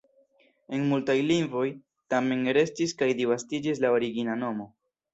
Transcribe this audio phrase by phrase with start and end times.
[0.77, 1.67] En multaj lingvoj
[2.15, 4.73] tamen restis kaj disvastiĝis la origina nomo.